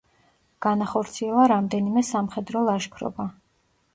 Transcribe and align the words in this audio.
განახორციელა 0.65 1.43
რამდენიმე 1.51 2.03
სამხედრო 2.09 2.63
ლაშქრობა. 2.71 3.29